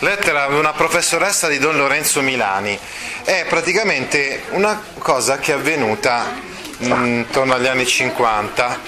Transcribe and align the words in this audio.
Lettera 0.00 0.46
di 0.46 0.54
una 0.54 0.72
professoressa 0.72 1.48
di 1.48 1.58
Don 1.58 1.76
Lorenzo 1.76 2.20
Milani. 2.20 2.78
È 3.24 3.44
praticamente 3.48 4.44
una 4.50 4.80
cosa 4.98 5.38
che 5.38 5.50
è 5.52 5.56
avvenuta 5.56 6.36
intorno 6.78 7.54
agli 7.54 7.66
anni 7.66 7.84
50, 7.84 8.78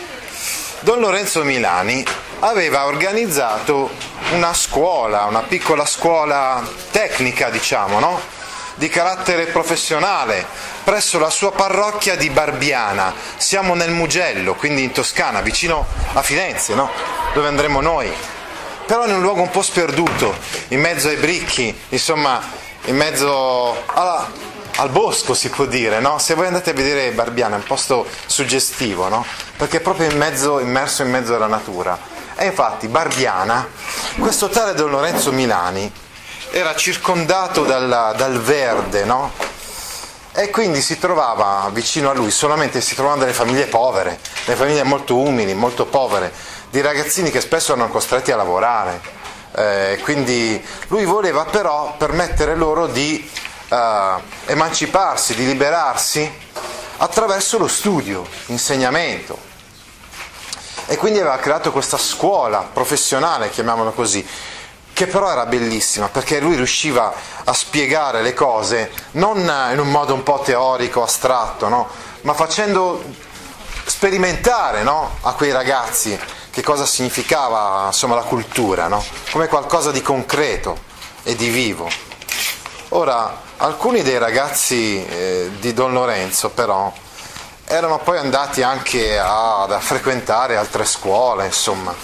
Don 0.80 1.00
Lorenzo 1.00 1.42
Milani 1.42 2.04
aveva 2.38 2.86
organizzato 2.86 3.90
una 4.30 4.54
scuola, 4.54 5.24
una 5.24 5.42
piccola 5.42 5.84
scuola 5.84 6.64
tecnica, 6.92 7.50
diciamo, 7.50 7.98
no? 7.98 8.20
di 8.74 8.88
carattere 8.88 9.46
professionale 9.46 10.46
presso 10.84 11.18
la 11.18 11.28
sua 11.28 11.50
parrocchia 11.50 12.16
di 12.16 12.30
Barbiana. 12.30 13.12
Siamo 13.36 13.74
nel 13.74 13.90
Mugello, 13.90 14.54
quindi 14.54 14.84
in 14.84 14.92
Toscana, 14.92 15.40
vicino 15.40 15.84
a 16.12 16.22
Firenze, 16.22 16.74
no? 16.74 16.88
dove 17.34 17.48
andremo 17.48 17.80
noi. 17.80 18.10
Però 18.90 19.06
in 19.06 19.14
un 19.14 19.20
luogo 19.20 19.42
un 19.42 19.50
po' 19.50 19.62
sperduto, 19.62 20.34
in 20.70 20.80
mezzo 20.80 21.06
ai 21.06 21.14
bricchi, 21.14 21.72
insomma, 21.90 22.42
in 22.86 22.96
mezzo 22.96 23.84
alla, 23.86 24.28
al 24.78 24.88
bosco 24.90 25.32
si 25.32 25.48
può 25.48 25.64
dire, 25.64 26.00
no? 26.00 26.18
Se 26.18 26.34
voi 26.34 26.48
andate 26.48 26.70
a 26.70 26.72
vedere 26.72 27.12
Barbiana 27.12 27.54
è 27.54 27.58
un 27.58 27.64
posto 27.64 28.04
suggestivo, 28.26 29.06
no? 29.06 29.24
Perché 29.56 29.76
è 29.76 29.80
proprio 29.80 30.10
in 30.10 30.16
mezzo, 30.16 30.58
immerso 30.58 31.04
in 31.04 31.10
mezzo 31.10 31.36
alla 31.36 31.46
natura. 31.46 31.96
E 32.34 32.46
infatti 32.46 32.88
Barbiana, 32.88 33.68
questo 34.18 34.48
tale 34.48 34.74
Don 34.74 34.90
Lorenzo 34.90 35.30
Milani, 35.30 35.88
era 36.50 36.74
circondato 36.74 37.62
dal, 37.62 38.14
dal 38.16 38.40
verde, 38.40 39.04
no? 39.04 39.30
E 40.32 40.50
quindi 40.50 40.80
si 40.80 40.98
trovava 40.98 41.70
vicino 41.72 42.10
a 42.10 42.12
lui, 42.12 42.32
solamente 42.32 42.80
si 42.80 42.96
trovavano 42.96 43.20
delle 43.20 43.34
famiglie 43.34 43.66
povere, 43.66 44.18
delle 44.44 44.56
famiglie 44.58 44.82
molto 44.82 45.16
umili, 45.16 45.54
molto 45.54 45.86
povere, 45.86 46.32
di 46.70 46.80
ragazzini 46.80 47.30
che 47.30 47.40
spesso 47.40 47.72
erano 47.72 47.88
costretti 47.88 48.30
a 48.30 48.36
lavorare. 48.36 49.00
Eh, 49.52 49.98
quindi 50.02 50.64
lui 50.88 51.04
voleva 51.04 51.44
però 51.44 51.96
permettere 51.98 52.54
loro 52.54 52.86
di 52.86 53.28
uh, 53.68 54.20
emanciparsi, 54.46 55.34
di 55.34 55.44
liberarsi 55.44 56.30
attraverso 56.98 57.58
lo 57.58 57.66
studio, 57.66 58.24
l'insegnamento. 58.46 59.48
E 60.86 60.96
quindi 60.96 61.18
aveva 61.18 61.38
creato 61.38 61.72
questa 61.72 61.98
scuola 61.98 62.68
professionale, 62.72 63.50
chiamiamola 63.50 63.90
così, 63.90 64.26
che 64.92 65.06
però 65.06 65.30
era 65.30 65.46
bellissima 65.46 66.08
perché 66.08 66.40
lui 66.40 66.56
riusciva 66.56 67.12
a 67.44 67.52
spiegare 67.54 68.22
le 68.22 68.34
cose 68.34 68.90
non 69.12 69.38
in 69.72 69.78
un 69.78 69.90
modo 69.90 70.12
un 70.12 70.22
po' 70.22 70.40
teorico, 70.44 71.02
astratto, 71.02 71.68
no? 71.68 71.88
ma 72.22 72.34
facendo 72.34 73.02
sperimentare 73.86 74.82
no? 74.82 75.16
a 75.22 75.32
quei 75.32 75.52
ragazzi 75.52 76.18
che 76.50 76.62
cosa 76.62 76.84
significava 76.84 77.86
insomma, 77.86 78.16
la 78.16 78.22
cultura, 78.22 78.88
no? 78.88 79.04
come 79.30 79.46
qualcosa 79.46 79.90
di 79.90 80.02
concreto 80.02 80.78
e 81.22 81.36
di 81.36 81.48
vivo. 81.48 81.88
Ora, 82.90 83.42
alcuni 83.58 84.02
dei 84.02 84.18
ragazzi 84.18 85.04
eh, 85.06 85.50
di 85.60 85.72
Don 85.72 85.92
Lorenzo 85.92 86.50
però 86.50 86.92
erano 87.66 87.98
poi 88.00 88.18
andati 88.18 88.62
anche 88.62 89.16
a, 89.16 89.62
a 89.62 89.78
frequentare 89.78 90.56
altre 90.56 90.84
scuole, 90.84 91.46
insomma. 91.46 91.94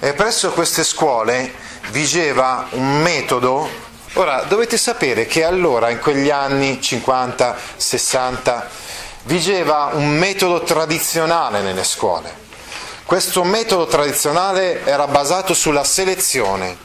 E 0.00 0.14
presso 0.14 0.50
queste 0.50 0.82
scuole 0.82 1.52
vigeva 1.90 2.66
un 2.70 3.00
metodo. 3.00 3.68
Ora, 4.14 4.42
dovete 4.42 4.76
sapere 4.76 5.26
che 5.26 5.44
allora, 5.44 5.90
in 5.90 6.00
quegli 6.00 6.30
anni 6.30 6.80
50, 6.80 7.56
60, 7.76 8.68
vigeva 9.24 9.90
un 9.92 10.08
metodo 10.08 10.64
tradizionale 10.64 11.60
nelle 11.60 11.84
scuole. 11.84 12.48
Questo 13.10 13.42
metodo 13.42 13.86
tradizionale 13.88 14.84
era 14.84 15.08
basato 15.08 15.52
sulla 15.52 15.82
selezione. 15.82 16.76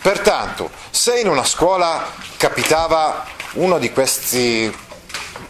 Pertanto, 0.00 0.70
se 0.90 1.20
in 1.20 1.28
una 1.28 1.44
scuola 1.44 2.10
capitava 2.38 3.26
uno 3.56 3.78
di 3.78 3.92
questi 3.92 4.74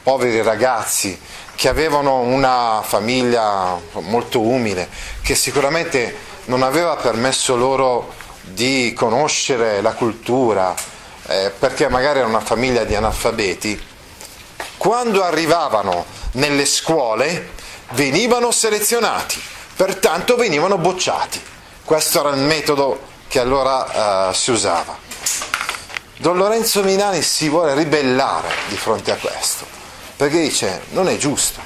poveri 0.03 0.43
ragazzi 0.43 1.17
che 1.55 1.69
avevano 1.69 2.19
una 2.19 2.83
famiglia 2.85 3.81
molto 4.01 4.41
umile, 4.41 4.89
che 5.23 5.37
sicuramente 5.37 6.17
non 6.47 6.65
aveva 6.65 6.97
permesso 6.97 7.55
loro 7.55 8.13
di 8.41 8.93
conoscere 8.97 9.81
la 9.83 9.93
cultura, 9.93 10.75
eh, 11.29 11.53
perché 11.57 11.89
magari 11.89 12.19
era 12.19 12.27
una 12.27 12.41
famiglia 12.41 12.83
di 12.83 12.97
analfabeti, 12.97 13.81
quando 14.79 15.23
arrivavano 15.23 16.05
nelle 16.33 16.67
scuole 16.67 17.51
venivano 17.91 18.51
selezionati, 18.51 19.41
pertanto 19.83 20.37
venivano 20.37 20.79
bocciati. 20.79 21.43
Questo 21.85 22.21
era 22.21 22.31
il 22.31 22.43
metodo 22.43 23.01
che 23.27 23.41
allora 23.41 24.29
uh, 24.29 24.33
si 24.33 24.53
usava. 24.53 24.97
Don 26.19 26.37
Lorenzo 26.37 26.85
Milani 26.85 27.21
si 27.21 27.49
vuole 27.49 27.75
ribellare 27.75 28.49
di 28.69 28.77
fronte 28.77 29.11
a 29.11 29.17
questo, 29.17 29.67
perché 30.15 30.41
dice 30.41 30.83
non 30.91 31.09
è 31.09 31.17
giusto, 31.17 31.59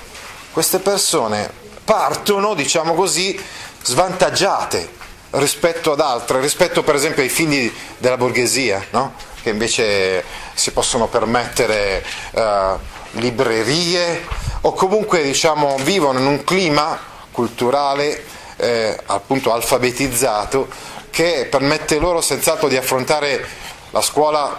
queste 0.51 0.79
persone 0.79 1.51
partono, 1.85 2.55
diciamo 2.55 2.95
così, 2.95 3.39
svantaggiate 3.83 4.95
rispetto 5.33 5.93
ad 5.93 6.01
altre, 6.01 6.41
rispetto 6.41 6.83
per 6.83 6.95
esempio 6.95 7.23
ai 7.23 7.29
figli 7.29 7.71
della 7.99 8.17
borghesia, 8.17 8.83
no? 8.93 9.13
che 9.43 9.51
invece 9.51 10.25
si 10.55 10.71
possono 10.71 11.07
permettere 11.09 12.03
uh, 12.31 12.79
librerie 13.19 14.27
o 14.63 14.73
comunque 14.73 15.23
diciamo, 15.23 15.77
vivono 15.83 16.19
in 16.19 16.27
un 16.27 16.45
clima 16.45 17.13
culturale 17.37 18.25
eh, 18.57 18.99
appunto 19.05 19.53
alfabetizzato 19.53 20.67
che 21.11 21.47
permette 21.51 21.99
loro 21.99 22.23
senz'altro 22.23 22.67
di 22.67 22.79
affrontare 22.79 23.47
la 23.91 24.01
scuola 24.01 24.59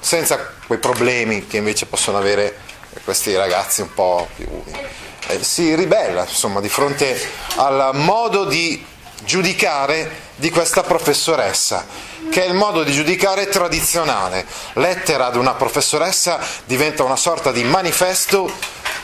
senza 0.00 0.54
quei 0.66 0.78
problemi 0.78 1.46
che 1.46 1.58
invece 1.58 1.84
possono 1.84 2.16
avere 2.16 2.56
questi 3.04 3.36
ragazzi 3.36 3.82
un 3.82 3.92
po' 3.92 4.26
più... 4.34 4.46
Eh, 5.28 5.44
si 5.44 5.74
ribella 5.74 6.22
insomma 6.22 6.60
di 6.60 6.70
fronte 6.70 7.20
al 7.56 7.90
modo 7.92 8.46
di 8.46 8.82
giudicare 9.24 10.26
di 10.36 10.50
questa 10.50 10.82
professoressa, 10.82 11.84
che 12.30 12.44
è 12.44 12.48
il 12.48 12.54
modo 12.54 12.82
di 12.84 12.92
giudicare 12.92 13.48
tradizionale. 13.48 14.46
Lettera 14.74 15.26
ad 15.26 15.36
una 15.36 15.54
professoressa 15.54 16.38
diventa 16.64 17.02
una 17.02 17.16
sorta 17.16 17.52
di 17.52 17.64
manifesto 17.64 18.50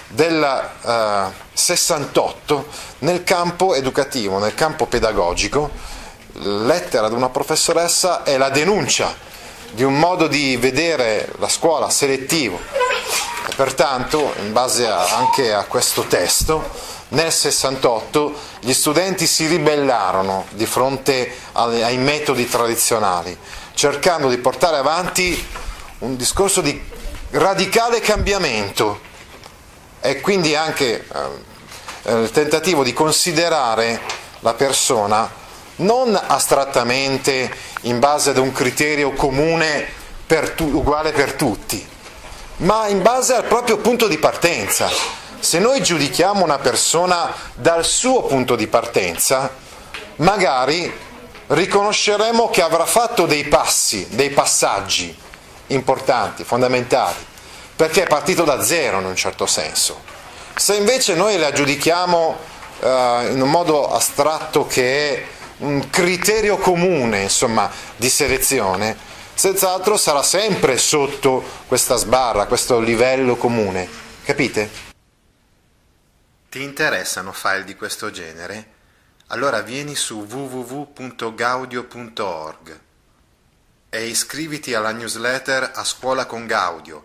del 0.08 0.70
eh, 0.82 1.26
68 1.52 2.66
nel 3.00 3.24
campo 3.24 3.74
educativo, 3.74 4.38
nel 4.38 4.54
campo 4.54 4.86
pedagogico. 4.86 5.70
Lettera 6.32 7.06
ad 7.06 7.12
una 7.12 7.28
professoressa 7.28 8.22
è 8.24 8.36
la 8.36 8.50
denuncia 8.50 9.14
di 9.70 9.82
un 9.82 9.98
modo 9.98 10.26
di 10.26 10.56
vedere 10.56 11.32
la 11.38 11.48
scuola 11.48 11.90
selettivo 11.90 12.58
e 13.46 13.52
pertanto, 13.54 14.32
in 14.40 14.52
base 14.52 14.86
a, 14.86 15.16
anche 15.16 15.52
a 15.52 15.64
questo 15.64 16.02
testo, 16.04 16.92
nel 17.08 17.30
68 17.30 18.34
gli 18.60 18.72
studenti 18.72 19.26
si 19.26 19.46
ribellarono 19.46 20.46
di 20.50 20.64
fronte 20.64 21.30
ai, 21.52 21.82
ai 21.82 21.98
metodi 21.98 22.48
tradizionali, 22.48 23.36
cercando 23.74 24.28
di 24.28 24.38
portare 24.38 24.76
avanti 24.76 25.46
un 25.98 26.16
discorso 26.16 26.62
di 26.62 26.82
radicale 27.30 28.00
cambiamento 28.00 29.12
e 30.06 30.20
quindi 30.20 30.54
anche 30.54 31.02
eh, 32.02 32.20
il 32.20 32.30
tentativo 32.30 32.84
di 32.84 32.92
considerare 32.92 33.98
la 34.40 34.52
persona 34.52 35.30
non 35.76 36.14
astrattamente 36.14 37.50
in 37.82 37.98
base 38.00 38.28
ad 38.28 38.36
un 38.36 38.52
criterio 38.52 39.12
comune 39.12 39.86
per 40.26 40.50
tu, 40.50 40.64
uguale 40.64 41.12
per 41.12 41.32
tutti, 41.32 41.88
ma 42.56 42.86
in 42.88 43.00
base 43.00 43.32
al 43.32 43.44
proprio 43.44 43.78
punto 43.78 44.06
di 44.06 44.18
partenza. 44.18 44.90
Se 45.38 45.58
noi 45.58 45.82
giudichiamo 45.82 46.44
una 46.44 46.58
persona 46.58 47.34
dal 47.54 47.86
suo 47.86 48.24
punto 48.24 48.56
di 48.56 48.66
partenza, 48.66 49.50
magari 50.16 50.92
riconosceremo 51.46 52.50
che 52.50 52.60
avrà 52.60 52.84
fatto 52.84 53.24
dei 53.24 53.44
passi, 53.44 54.06
dei 54.10 54.28
passaggi 54.28 55.16
importanti, 55.68 56.44
fondamentali, 56.44 57.32
perché 57.76 58.04
è 58.04 58.06
partito 58.06 58.44
da 58.44 58.62
zero 58.62 59.00
in 59.00 59.06
un 59.06 59.16
certo 59.16 59.46
senso. 59.46 60.02
Se 60.56 60.76
invece 60.76 61.14
noi 61.14 61.36
la 61.36 61.50
giudichiamo 61.52 62.38
eh, 62.80 63.28
in 63.30 63.40
un 63.40 63.50
modo 63.50 63.92
astratto 63.92 64.66
che 64.66 65.14
è 65.14 65.24
un 65.58 65.88
criterio 65.90 66.56
comune, 66.58 67.22
insomma, 67.22 67.70
di 67.96 68.08
selezione, 68.08 68.96
senz'altro 69.34 69.96
sarà 69.96 70.22
sempre 70.22 70.78
sotto 70.78 71.42
questa 71.66 71.96
sbarra, 71.96 72.46
questo 72.46 72.78
livello 72.80 73.34
comune. 73.36 73.88
Capite? 74.24 74.70
Ti 76.48 76.62
interessano 76.62 77.32
file 77.32 77.64
di 77.64 77.74
questo 77.74 78.12
genere? 78.12 78.70
Allora 79.28 79.62
vieni 79.62 79.94
su 79.96 80.26
www.gaudio.org 80.28 82.80
e 83.90 84.06
iscriviti 84.06 84.74
alla 84.74 84.92
newsletter 84.92 85.72
A 85.74 85.82
Scuola 85.82 86.26
con 86.26 86.46
Gaudio 86.46 87.04